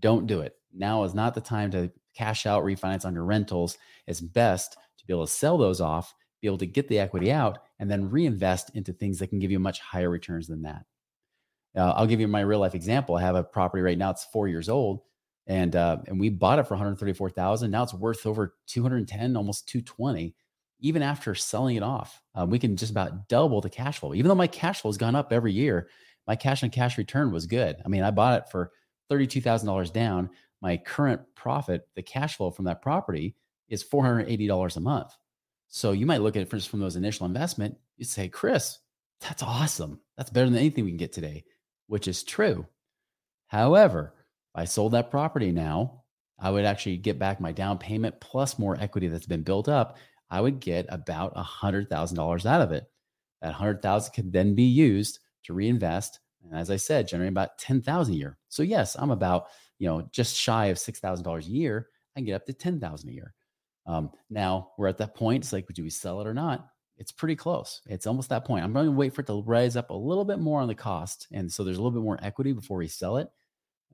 don't 0.00 0.26
do 0.26 0.40
it. 0.40 0.54
Now 0.72 1.04
is 1.04 1.14
not 1.14 1.34
the 1.34 1.40
time 1.40 1.70
to 1.72 1.90
cash 2.14 2.46
out 2.46 2.64
refinance 2.64 3.04
on 3.04 3.14
your 3.14 3.24
rentals. 3.24 3.78
It's 4.06 4.20
best 4.20 4.76
to 4.98 5.06
be 5.06 5.12
able 5.12 5.26
to 5.26 5.32
sell 5.32 5.58
those 5.58 5.80
off, 5.80 6.14
be 6.40 6.46
able 6.48 6.58
to 6.58 6.66
get 6.66 6.88
the 6.88 6.98
equity 6.98 7.32
out, 7.32 7.58
and 7.78 7.90
then 7.90 8.10
reinvest 8.10 8.70
into 8.74 8.92
things 8.92 9.18
that 9.18 9.28
can 9.28 9.38
give 9.38 9.50
you 9.50 9.58
much 9.58 9.80
higher 9.80 10.10
returns 10.10 10.46
than 10.46 10.62
that. 10.62 10.84
Uh, 11.76 11.92
I'll 11.96 12.06
give 12.06 12.20
you 12.20 12.28
my 12.28 12.40
real 12.40 12.58
life 12.58 12.74
example. 12.74 13.16
I 13.16 13.22
have 13.22 13.36
a 13.36 13.44
property 13.44 13.82
right 13.82 13.96
now; 13.98 14.10
it's 14.10 14.24
four 14.24 14.48
years 14.48 14.68
old, 14.68 15.00
and 15.46 15.74
uh, 15.74 15.98
and 16.06 16.20
we 16.20 16.28
bought 16.28 16.58
it 16.58 16.66
for 16.66 16.74
134 16.74 17.30
thousand. 17.30 17.70
Now 17.70 17.82
it's 17.82 17.94
worth 17.94 18.26
over 18.26 18.54
210, 18.66 19.36
almost 19.36 19.68
220. 19.68 20.34
Even 20.84 21.02
after 21.02 21.34
selling 21.34 21.76
it 21.76 21.82
off, 21.82 22.20
uh, 22.34 22.44
we 22.44 22.58
can 22.58 22.76
just 22.76 22.90
about 22.90 23.28
double 23.28 23.60
the 23.60 23.70
cash 23.70 24.00
flow. 24.00 24.14
Even 24.14 24.28
though 24.28 24.34
my 24.34 24.48
cash 24.48 24.80
flow 24.80 24.90
has 24.90 24.98
gone 24.98 25.14
up 25.14 25.32
every 25.32 25.52
year, 25.52 25.88
my 26.26 26.36
cash 26.36 26.62
on 26.62 26.70
cash 26.70 26.98
return 26.98 27.30
was 27.30 27.46
good. 27.46 27.76
I 27.84 27.88
mean, 27.88 28.02
I 28.02 28.10
bought 28.10 28.40
it 28.40 28.50
for 28.50 28.72
$32,000 29.10 29.92
down. 29.92 30.30
My 30.62 30.76
current 30.76 31.20
profit, 31.34 31.88
the 31.96 32.02
cash 32.02 32.36
flow 32.36 32.50
from 32.50 32.64
that 32.66 32.80
property 32.80 33.34
is 33.68 33.84
$480 33.84 34.76
a 34.76 34.80
month. 34.80 35.12
So 35.68 35.92
you 35.92 36.06
might 36.06 36.20
look 36.22 36.36
at 36.36 36.42
it 36.42 36.64
from 36.66 36.80
those 36.80 36.96
initial 36.96 37.26
investment, 37.26 37.76
you 37.96 38.04
say, 38.04 38.28
Chris, 38.28 38.78
that's 39.20 39.42
awesome. 39.42 40.00
That's 40.16 40.30
better 40.30 40.48
than 40.48 40.58
anything 40.58 40.84
we 40.84 40.90
can 40.90 40.98
get 40.98 41.12
today, 41.12 41.44
which 41.88 42.06
is 42.06 42.22
true. 42.22 42.66
However, 43.48 44.14
if 44.54 44.60
I 44.60 44.64
sold 44.64 44.92
that 44.92 45.10
property 45.10 45.50
now, 45.50 46.02
I 46.38 46.50
would 46.50 46.64
actually 46.64 46.96
get 46.96 47.18
back 47.18 47.40
my 47.40 47.52
down 47.52 47.78
payment 47.78 48.20
plus 48.20 48.58
more 48.58 48.76
equity 48.78 49.08
that's 49.08 49.26
been 49.26 49.42
built 49.42 49.68
up. 49.68 49.96
I 50.30 50.40
would 50.40 50.60
get 50.60 50.86
about 50.88 51.34
$100,000 51.34 52.46
out 52.46 52.60
of 52.60 52.72
it. 52.72 52.84
That 53.40 53.48
100,000 53.48 54.12
could 54.12 54.32
then 54.32 54.54
be 54.54 54.64
used 54.64 55.18
to 55.44 55.54
reinvest. 55.54 56.20
And 56.42 56.58
as 56.58 56.70
I 56.70 56.76
said, 56.76 57.08
generating 57.08 57.32
about 57.32 57.58
10,000 57.58 58.12
a 58.12 58.16
year. 58.16 58.38
So 58.48 58.62
yes, 58.62 58.96
I'm 58.98 59.10
about, 59.10 59.46
you 59.82 59.88
know, 59.88 60.08
just 60.12 60.36
shy 60.36 60.66
of 60.66 60.76
$6,000 60.76 61.44
a 61.44 61.50
year. 61.50 61.88
I 62.14 62.20
can 62.20 62.24
get 62.24 62.36
up 62.36 62.46
to 62.46 62.52
10,000 62.52 63.08
a 63.08 63.12
year. 63.12 63.34
Um, 63.84 64.12
now 64.30 64.70
we're 64.78 64.86
at 64.86 64.98
that 64.98 65.16
point. 65.16 65.42
It's 65.42 65.52
like, 65.52 65.66
do 65.66 65.82
we 65.82 65.90
sell 65.90 66.20
it 66.20 66.26
or 66.28 66.32
not? 66.32 66.68
It's 66.98 67.10
pretty 67.10 67.34
close. 67.34 67.80
It's 67.86 68.06
almost 68.06 68.28
that 68.28 68.44
point. 68.44 68.62
I'm 68.62 68.72
going 68.72 68.86
to 68.86 68.92
wait 68.92 69.12
for 69.12 69.22
it 69.22 69.26
to 69.26 69.42
rise 69.44 69.74
up 69.74 69.90
a 69.90 69.94
little 69.94 70.24
bit 70.24 70.38
more 70.38 70.60
on 70.60 70.68
the 70.68 70.74
cost. 70.76 71.26
And 71.32 71.50
so 71.50 71.64
there's 71.64 71.78
a 71.78 71.80
little 71.80 71.98
bit 71.98 72.04
more 72.04 72.16
equity 72.22 72.52
before 72.52 72.76
we 72.76 72.86
sell 72.86 73.16
it 73.16 73.28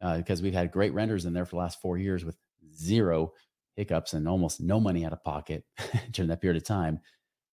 uh, 0.02 0.18
because 0.18 0.42
we've 0.42 0.52
had 0.52 0.72
great 0.72 0.92
renters 0.92 1.24
in 1.24 1.32
there 1.32 1.46
for 1.46 1.52
the 1.52 1.60
last 1.60 1.80
four 1.80 1.96
years 1.96 2.22
with 2.22 2.36
zero 2.76 3.32
hiccups 3.76 4.12
and 4.12 4.28
almost 4.28 4.60
no 4.60 4.78
money 4.78 5.06
out 5.06 5.14
of 5.14 5.24
pocket 5.24 5.64
during 6.10 6.28
that 6.28 6.42
period 6.42 6.60
of 6.60 6.68
time. 6.68 7.00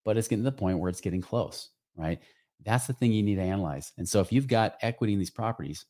But 0.03 0.17
it's 0.17 0.27
getting 0.27 0.43
to 0.43 0.51
the 0.51 0.57
point 0.57 0.79
where 0.79 0.89
it's 0.89 0.99
getting 0.99 1.21
close, 1.21 1.69
right? 1.95 2.19
That's 2.65 2.85
the 2.85 2.91
thing 2.91 3.13
you 3.13 3.23
need 3.23 3.35
to 3.35 3.43
analyze. 3.43 3.93
And 3.97 4.09
so 4.09 4.19
if 4.19 4.33
you've 4.33 4.49
got 4.49 4.75
equity 4.81 5.13
in 5.13 5.19
these 5.19 5.31
properties, 5.31 5.85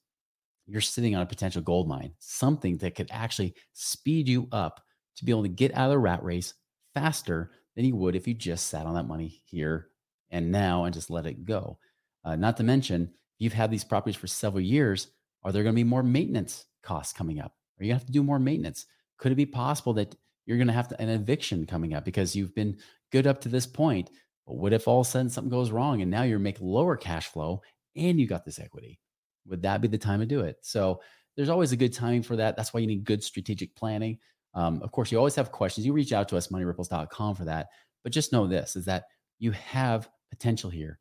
you're 0.68 0.82
sitting 0.82 1.16
on 1.16 1.22
a 1.22 1.28
potential 1.28 1.62
gold 1.62 1.88
mine, 1.88 2.14
something 2.20 2.78
that 2.78 2.96
could 2.96 3.10
actually 3.12 3.54
speed 3.74 4.28
you 4.28 4.48
up 4.52 4.82
to 5.18 5.26
be 5.26 5.32
able 5.32 5.44
to 5.44 5.50
get 5.50 5.76
out 5.76 5.86
of 5.86 5.92
the 5.92 6.00
rat 6.00 6.24
race 6.24 6.54
faster 6.94 7.52
than 7.76 7.86
you 7.86 7.96
would 7.96 8.16
if 8.16 8.28
you 8.28 8.34
just 8.34 8.68
sat 8.68 8.86
on 8.86 8.96
that 8.96 9.08
money 9.08 9.42
here 9.46 9.90
and 10.32 10.52
now 10.52 10.86
and 10.86 10.94
just 10.94 11.10
let 11.10 11.26
it 11.26 11.46
go. 11.46 11.78
Uh, 12.24 12.36
not 12.36 12.58
to 12.58 12.64
mention, 12.64 13.12
you've 13.38 13.54
had 13.54 13.70
these 13.70 13.84
properties 13.84 14.16
for 14.16 14.28
several 14.28 14.62
years, 14.62 15.10
are 15.44 15.52
there 15.52 15.64
going 15.64 15.74
to 15.74 15.80
be 15.80 15.84
more 15.84 16.04
maintenance 16.04 16.66
costs 16.82 17.14
coming 17.14 17.40
up? 17.40 17.54
Are 17.80 17.84
you 17.84 17.90
going 17.90 18.00
to 18.00 18.04
have 18.04 18.08
to 18.08 18.12
do 18.12 18.24
more 18.24 18.40
maintenance? 18.40 18.86
Could 19.18 19.32
it 19.32 19.36
be 19.36 19.46
possible 19.46 19.94
that 19.94 20.16
you're 20.46 20.58
going 20.58 20.68
to 20.68 20.74
have 20.74 20.88
to, 20.90 21.02
an 21.02 21.10
eviction 21.10 21.66
coming 21.66 21.94
up 21.94 22.06
because 22.06 22.36
you've 22.36 22.56
been 22.56 22.78
good 23.12 23.28
up 23.28 23.42
to 23.42 23.50
this 23.50 23.68
point, 23.68 24.10
but 24.48 24.56
what 24.56 24.74
if 24.74 24.88
all 24.88 25.02
of 25.02 25.08
a 25.08 25.10
sudden 25.10 25.30
something 25.30 25.50
goes 25.50 25.72
wrong 25.72 26.02
and 26.02 26.12
now 26.12 26.24
you're 26.24 26.40
making 26.40 26.68
lower 26.68 26.96
cash 26.96 27.28
flow 27.28 27.62
and 27.96 28.20
you 28.20 28.28
got 28.28 28.46
this 28.46 28.60
equity? 28.60 29.00
Would 29.48 29.62
that 29.64 29.82
be 29.82 29.88
the 29.88 29.98
time 29.98 30.20
to 30.20 30.26
do 30.26 30.42
it? 30.42 30.58
So 30.62 31.02
there's 31.36 31.50
always 31.50 31.72
a 31.72 31.78
good 31.78 31.94
timing 31.94 32.24
for 32.24 32.36
that. 32.38 32.56
That's 32.56 32.74
why 32.74 32.80
you 32.80 32.88
need 32.88 33.04
good 33.04 33.24
strategic 33.24 33.76
planning. 33.76 34.20
Um, 34.54 34.82
of 34.82 34.92
course, 34.92 35.12
you 35.12 35.18
always 35.18 35.36
have 35.36 35.52
questions. 35.52 35.86
You 35.86 35.94
reach 35.94 36.14
out 36.14 36.30
to 36.30 36.38
us, 36.38 36.48
moneyripples.com 36.48 37.36
for 37.36 37.46
that. 37.46 37.68
But 38.04 38.14
just 38.14 38.32
know 38.32 38.48
this 38.48 38.76
is 38.76 38.86
that 38.86 39.06
you 39.40 39.52
have 39.52 40.10
potential 40.30 40.70
here. 40.70 41.00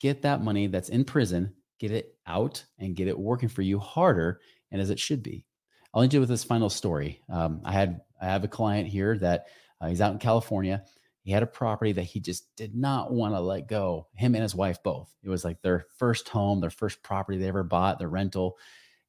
Get 0.00 0.22
that 0.22 0.42
money 0.42 0.66
that's 0.66 0.88
in 0.88 1.04
prison, 1.04 1.54
get 1.78 1.90
it 1.90 2.16
out 2.26 2.64
and 2.78 2.96
get 2.96 3.08
it 3.08 3.18
working 3.18 3.48
for 3.48 3.62
you 3.62 3.78
harder 3.78 4.40
and 4.72 4.80
as 4.80 4.90
it 4.90 4.98
should 4.98 5.22
be. 5.22 5.44
I'll 5.94 6.02
end 6.02 6.12
you 6.12 6.20
with 6.20 6.28
this 6.28 6.44
final 6.44 6.68
story. 6.68 7.22
Um, 7.30 7.60
I 7.64 7.72
had 7.72 8.00
I 8.20 8.26
have 8.26 8.44
a 8.44 8.48
client 8.48 8.88
here 8.88 9.16
that 9.18 9.46
uh, 9.80 9.88
he's 9.88 10.00
out 10.00 10.12
in 10.12 10.18
California 10.18 10.84
he 11.26 11.32
had 11.32 11.42
a 11.42 11.46
property 11.46 11.90
that 11.90 12.04
he 12.04 12.20
just 12.20 12.46
did 12.54 12.76
not 12.76 13.12
want 13.12 13.34
to 13.34 13.40
let 13.40 13.66
go. 13.66 14.06
Him 14.14 14.36
and 14.36 14.42
his 14.42 14.54
wife 14.54 14.80
both. 14.84 15.12
It 15.24 15.28
was 15.28 15.44
like 15.44 15.60
their 15.60 15.86
first 15.98 16.28
home, 16.28 16.60
their 16.60 16.70
first 16.70 17.02
property 17.02 17.36
they 17.36 17.48
ever 17.48 17.64
bought, 17.64 17.98
their 17.98 18.08
rental. 18.08 18.56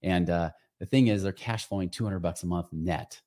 And 0.02 0.28
uh, 0.28 0.50
the 0.80 0.88
thing 0.88 1.10
is, 1.10 1.22
they're 1.22 1.32
cash 1.32 1.68
flowing 1.68 1.92
200 1.92 2.18
bucks 2.18 2.42
a 2.42 2.48
month 2.48 2.74
net. 2.74 3.22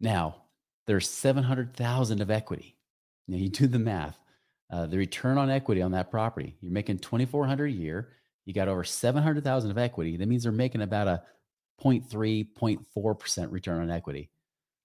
Now, 0.00 0.42
there's 0.88 1.08
700,000 1.08 2.20
of 2.20 2.32
equity. 2.32 2.76
Now, 3.28 3.36
you 3.36 3.48
do 3.48 3.68
the 3.68 3.78
math. 3.78 4.18
Uh, 4.68 4.86
the 4.86 4.98
return 4.98 5.38
on 5.38 5.50
equity 5.50 5.82
on 5.82 5.92
that 5.92 6.10
property, 6.10 6.56
you're 6.60 6.72
making 6.72 6.98
2,400 6.98 7.66
a 7.66 7.70
year. 7.70 8.08
You 8.44 8.54
got 8.54 8.66
over 8.66 8.82
700,000 8.82 9.70
of 9.70 9.78
equity. 9.78 10.16
That 10.16 10.26
means 10.26 10.42
they're 10.42 10.50
making 10.50 10.82
about 10.82 11.06
a 11.06 11.22
0.3, 11.80 12.48
0.4% 12.60 13.52
return 13.52 13.82
on 13.82 13.90
equity. 13.92 14.30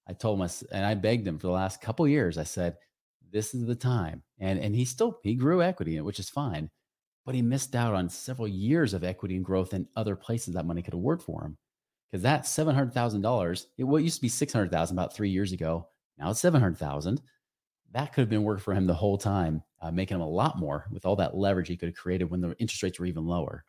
I 0.08 0.14
told 0.14 0.40
him, 0.40 0.50
and 0.72 0.86
I 0.86 0.94
begged 0.94 1.28
him 1.28 1.40
for 1.40 1.48
the 1.48 1.54
last 1.54 1.82
couple 1.82 2.08
years. 2.08 2.38
I 2.38 2.44
said, 2.44 2.78
"This 3.32 3.54
is 3.54 3.66
the 3.66 3.76
time," 3.76 4.24
and 4.40 4.60
and 4.60 4.76
he 4.76 4.86
still 4.86 5.20
he 5.24 5.36
grew 5.36 5.62
equity, 5.64 6.00
which 6.02 6.20
is 6.20 6.30
fine, 6.30 6.70
but 7.26 7.36
he 7.36 7.42
missed 7.42 7.76
out 7.76 7.96
on 7.96 8.10
several 8.10 8.48
years 8.48 8.94
of 8.94 9.04
equity 9.04 9.36
and 9.36 9.46
growth 9.46 9.74
in 9.74 9.88
other 9.96 10.16
places 10.16 10.54
that 10.54 10.66
money 10.66 10.82
could 10.82 10.94
have 10.94 11.02
worked 11.02 11.24
for 11.24 11.44
him. 11.44 11.58
Because 12.12 12.24
that 12.24 12.46
seven 12.46 12.76
hundred 12.76 12.94
thousand 12.94 13.22
dollars, 13.22 13.68
it 13.78 13.84
what 13.84 14.04
used 14.04 14.18
to 14.18 14.22
be 14.22 14.30
six 14.30 14.54
hundred 14.54 14.72
thousand 14.72 14.98
about 14.98 15.14
three 15.14 15.30
years 15.30 15.52
ago, 15.52 15.88
now 16.18 16.30
it's 16.30 16.40
seven 16.40 16.62
hundred 16.62 16.78
thousand. 16.78 17.22
That 17.92 18.14
could 18.14 18.22
have 18.22 18.30
been 18.30 18.44
work 18.44 18.60
for 18.60 18.74
him 18.74 18.88
the 18.88 18.94
whole 18.94 19.18
time, 19.18 19.64
uh, 19.82 19.90
making 19.90 20.16
him 20.16 20.22
a 20.22 20.30
lot 20.30 20.60
more 20.60 20.86
with 20.92 21.06
all 21.06 21.16
that 21.16 21.36
leverage 21.36 21.68
he 21.68 21.78
could 21.78 21.90
have 21.90 21.96
created 21.96 22.30
when 22.30 22.42
the 22.42 22.56
interest 22.60 22.84
rates 22.84 23.00
were 23.00 23.06
even 23.06 23.26
lower. 23.26 23.66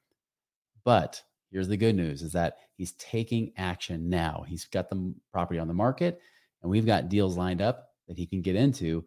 But 0.85 1.23
here's 1.51 1.69
the 1.69 1.77
good 1.77 1.95
news 1.95 2.23
is 2.23 2.33
that 2.33 2.59
he's 2.77 2.93
taking 2.93 3.53
action 3.57 4.09
now. 4.09 4.45
He's 4.47 4.65
got 4.65 4.89
the 4.91 5.15
property 5.33 5.59
on 5.59 5.69
the 5.69 5.75
market 5.75 6.21
and 6.63 6.71
we've 6.71 6.87
got 6.87 7.09
deals 7.09 7.37
lined 7.37 7.63
up 7.63 7.91
that 8.09 8.19
he 8.19 8.27
can 8.27 8.43
get 8.43 8.57
into 8.57 9.05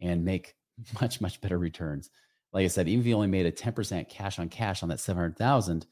and 0.00 0.24
make 0.24 0.54
much, 1.00 1.20
much 1.20 1.40
better 1.40 1.58
returns. 1.58 2.10
Like 2.52 2.64
I 2.64 2.68
said, 2.68 2.88
even 2.88 3.00
if 3.00 3.06
he 3.06 3.14
only 3.14 3.28
made 3.28 3.46
a 3.46 3.52
10% 3.52 4.08
cash 4.08 4.38
on 4.38 4.48
cash 4.48 4.82
on 4.82 4.88
that 4.90 5.00
700,000, 5.00 5.86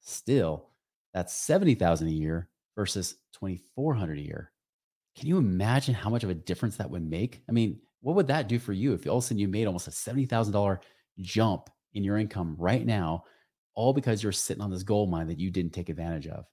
still 0.00 0.68
that's 1.12 1.34
70,000 1.34 2.08
a 2.08 2.10
year 2.10 2.48
versus 2.74 3.16
2,400 3.34 4.18
a 4.18 4.22
year. 4.22 4.52
Can 5.16 5.28
you 5.28 5.38
imagine 5.38 5.94
how 5.94 6.10
much 6.10 6.24
of 6.24 6.30
a 6.30 6.34
difference 6.34 6.76
that 6.76 6.90
would 6.90 7.08
make? 7.08 7.42
I 7.48 7.52
mean, 7.52 7.80
what 8.02 8.16
would 8.16 8.26
that 8.28 8.48
do 8.48 8.58
for 8.58 8.72
you 8.72 8.92
if 8.92 9.06
all 9.06 9.18
of 9.18 9.24
a 9.24 9.26
sudden 9.26 9.38
you 9.38 9.48
made 9.48 9.66
almost 9.66 9.88
a 9.88 9.90
$70,000 9.90 10.78
jump 11.20 11.70
in 11.94 12.04
your 12.04 12.18
income 12.18 12.54
right 12.58 12.84
now 12.84 13.24
all 13.76 13.92
because 13.92 14.22
you're 14.22 14.32
sitting 14.32 14.62
on 14.62 14.70
this 14.70 14.82
gold 14.82 15.10
mine 15.10 15.28
that 15.28 15.38
you 15.38 15.50
didn't 15.50 15.72
take 15.72 15.88
advantage 15.88 16.26
of. 16.26 16.46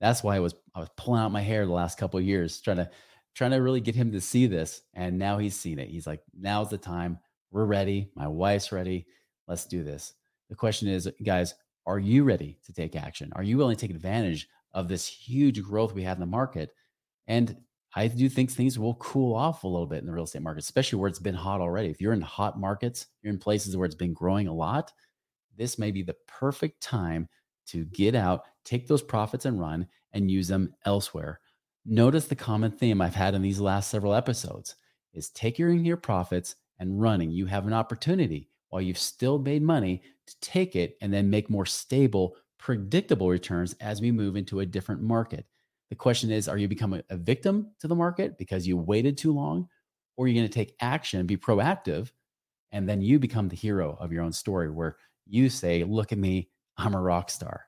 That's 0.00 0.22
why 0.22 0.36
I 0.36 0.40
was 0.40 0.54
I 0.74 0.80
was 0.80 0.88
pulling 0.96 1.20
out 1.20 1.32
my 1.32 1.42
hair 1.42 1.66
the 1.66 1.72
last 1.72 1.98
couple 1.98 2.18
of 2.18 2.24
years 2.24 2.60
trying 2.60 2.78
to 2.78 2.90
trying 3.34 3.50
to 3.50 3.58
really 3.58 3.80
get 3.80 3.94
him 3.94 4.12
to 4.12 4.20
see 4.20 4.46
this 4.46 4.82
and 4.94 5.18
now 5.18 5.38
he's 5.38 5.56
seen 5.56 5.78
it. 5.78 5.88
He's 5.88 6.06
like 6.06 6.22
now's 6.38 6.70
the 6.70 6.78
time. 6.78 7.18
We're 7.50 7.64
ready. 7.64 8.10
My 8.14 8.28
wife's 8.28 8.72
ready. 8.72 9.06
Let's 9.46 9.66
do 9.66 9.82
this. 9.82 10.14
The 10.48 10.56
question 10.56 10.88
is 10.88 11.10
guys, 11.24 11.54
are 11.86 11.98
you 11.98 12.24
ready 12.24 12.58
to 12.64 12.72
take 12.72 12.96
action? 12.96 13.32
Are 13.34 13.42
you 13.42 13.58
willing 13.58 13.76
to 13.76 13.80
take 13.80 13.94
advantage 13.94 14.48
of 14.72 14.88
this 14.88 15.06
huge 15.06 15.62
growth 15.62 15.94
we 15.94 16.02
have 16.02 16.16
in 16.16 16.20
the 16.20 16.26
market? 16.26 16.70
And 17.26 17.56
I 17.94 18.08
do 18.08 18.28
think 18.28 18.50
things 18.50 18.78
will 18.78 18.96
cool 18.96 19.34
off 19.34 19.64
a 19.64 19.68
little 19.68 19.86
bit 19.86 20.00
in 20.00 20.06
the 20.06 20.12
real 20.12 20.24
estate 20.24 20.42
market, 20.42 20.62
especially 20.62 20.98
where 20.98 21.08
it's 21.08 21.18
been 21.18 21.34
hot 21.34 21.62
already. 21.62 21.88
If 21.88 22.00
you're 22.00 22.12
in 22.12 22.20
hot 22.20 22.60
markets, 22.60 23.06
you're 23.22 23.32
in 23.32 23.38
places 23.38 23.74
where 23.74 23.86
it's 23.86 23.94
been 23.94 24.12
growing 24.12 24.48
a 24.48 24.52
lot, 24.52 24.92
this 25.56 25.78
may 25.78 25.90
be 25.90 26.02
the 26.02 26.16
perfect 26.26 26.80
time 26.82 27.28
to 27.66 27.84
get 27.86 28.14
out, 28.14 28.42
take 28.64 28.86
those 28.86 29.02
profits 29.02 29.44
and 29.44 29.60
run 29.60 29.86
and 30.12 30.30
use 30.30 30.48
them 30.48 30.74
elsewhere. 30.84 31.40
Notice 31.84 32.26
the 32.26 32.34
common 32.34 32.72
theme 32.72 33.00
I've 33.00 33.14
had 33.14 33.34
in 33.34 33.42
these 33.42 33.60
last 33.60 33.90
several 33.90 34.14
episodes 34.14 34.76
is 35.14 35.30
taking 35.30 35.84
your 35.84 35.96
profits 35.96 36.56
and 36.78 37.00
running. 37.00 37.30
You 37.30 37.46
have 37.46 37.66
an 37.66 37.72
opportunity 37.72 38.48
while 38.68 38.82
you've 38.82 38.98
still 38.98 39.38
made 39.38 39.62
money 39.62 40.02
to 40.26 40.40
take 40.40 40.76
it 40.76 40.96
and 41.00 41.12
then 41.12 41.30
make 41.30 41.48
more 41.48 41.66
stable, 41.66 42.36
predictable 42.58 43.28
returns 43.28 43.74
as 43.80 44.00
we 44.00 44.10
move 44.10 44.36
into 44.36 44.60
a 44.60 44.66
different 44.66 45.02
market. 45.02 45.46
The 45.90 45.96
question 45.96 46.30
is, 46.30 46.48
are 46.48 46.58
you 46.58 46.66
becoming 46.66 47.02
a 47.10 47.16
victim 47.16 47.70
to 47.80 47.88
the 47.88 47.94
market 47.94 48.36
because 48.38 48.66
you 48.66 48.76
waited 48.76 49.16
too 49.16 49.32
long? 49.32 49.68
Or 50.16 50.24
are 50.24 50.28
you 50.28 50.34
going 50.34 50.48
to 50.48 50.52
take 50.52 50.74
action, 50.80 51.26
be 51.26 51.36
proactive, 51.36 52.10
and 52.72 52.88
then 52.88 53.00
you 53.02 53.18
become 53.18 53.48
the 53.48 53.56
hero 53.56 53.96
of 54.00 54.12
your 54.12 54.24
own 54.24 54.32
story 54.32 54.70
where 54.70 54.96
you 55.26 55.48
say, 55.48 55.84
Look 55.84 56.12
at 56.12 56.18
me, 56.18 56.48
I'm 56.76 56.94
a 56.94 57.00
rock 57.00 57.30
star. 57.30 57.66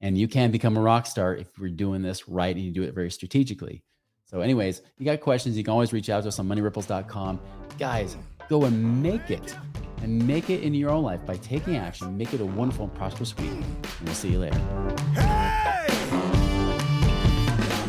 And 0.00 0.16
you 0.16 0.28
can 0.28 0.50
become 0.50 0.76
a 0.76 0.80
rock 0.80 1.06
star 1.06 1.34
if 1.34 1.48
you're 1.58 1.70
doing 1.70 2.02
this 2.02 2.28
right 2.28 2.54
and 2.54 2.64
you 2.64 2.70
do 2.70 2.82
it 2.82 2.94
very 2.94 3.10
strategically. 3.10 3.82
So, 4.26 4.40
anyways, 4.40 4.82
you 4.98 5.04
got 5.04 5.20
questions, 5.20 5.56
you 5.56 5.64
can 5.64 5.72
always 5.72 5.92
reach 5.92 6.10
out 6.10 6.22
to 6.22 6.28
us 6.28 6.38
on 6.38 6.46
moneyripples.com. 6.46 7.40
Guys, 7.78 8.16
go 8.48 8.64
and 8.64 9.02
make 9.02 9.30
it 9.30 9.56
and 10.02 10.26
make 10.26 10.50
it 10.50 10.62
in 10.62 10.74
your 10.74 10.90
own 10.90 11.02
life 11.02 11.24
by 11.26 11.36
taking 11.38 11.76
action. 11.76 12.16
Make 12.16 12.34
it 12.34 12.40
a 12.40 12.46
wonderful 12.46 12.84
and 12.84 12.94
prosperous 12.94 13.36
week. 13.36 13.50
And 13.50 13.86
we'll 14.04 14.14
see 14.14 14.30
you 14.30 14.38
later. 14.38 14.60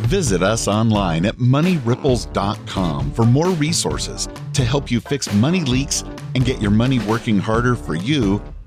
Visit 0.07 0.41
us 0.41 0.67
online 0.67 1.25
at 1.25 1.35
moneyripples.com 1.35 3.11
for 3.11 3.25
more 3.25 3.49
resources 3.49 4.27
to 4.53 4.65
help 4.65 4.89
you 4.89 4.99
fix 4.99 5.31
money 5.35 5.61
leaks 5.61 6.03
and 6.33 6.43
get 6.43 6.59
your 6.59 6.71
money 6.71 6.97
working 6.99 7.37
harder 7.37 7.75
for 7.75 7.93
you 7.93 8.41